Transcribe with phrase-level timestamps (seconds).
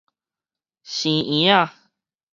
[0.81, 1.73] 生嬰仔